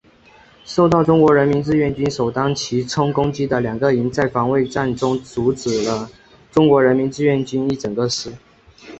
[0.65, 6.09] 受到中国人民志愿军首当其冲攻击的两个营在防御战中阻止了
[6.51, 8.31] 中国人民志愿军一整个师。